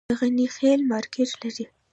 د 0.09 0.11
غني 0.19 0.47
خیل 0.55 0.79
مارکیټ 0.91 1.29
لري 1.41 1.65